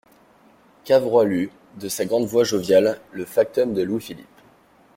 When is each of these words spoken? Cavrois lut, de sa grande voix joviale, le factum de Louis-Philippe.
Cavrois 0.83 1.25
lut, 1.25 1.51
de 1.79 1.87
sa 1.87 2.05
grande 2.05 2.25
voix 2.25 2.43
joviale, 2.43 2.99
le 3.11 3.23
factum 3.23 3.75
de 3.75 3.83
Louis-Philippe. 3.83 4.25